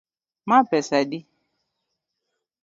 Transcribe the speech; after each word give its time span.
Ma 0.47 0.57
pesa 0.69 0.95
adi? 1.01 1.19